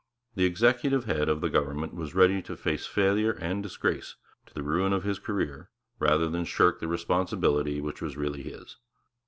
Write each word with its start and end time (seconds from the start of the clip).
The 0.33 0.45
executive 0.45 1.05
head 1.05 1.29
of 1.29 1.41
the 1.41 1.49
government 1.51 1.93
was 1.93 2.15
ready 2.15 2.41
to 2.41 2.57
face 2.57 2.87
failure 2.87 3.33
and 3.33 3.61
disgrace, 3.61 4.15
to 4.47 4.53
the 4.55 4.63
ruin 4.63 4.93
of 4.93 5.03
his 5.03 5.19
career, 5.19 5.69
rather 5.99 6.27
than 6.27 6.43
shirk 6.43 6.79
the 6.79 6.87
responsibility 6.87 7.79
which 7.81 8.01
was 8.01 8.17
really 8.17 8.41
his. 8.41 8.77